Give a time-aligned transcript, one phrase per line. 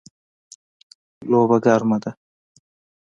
[1.29, 2.11] لوبه ګرمه ده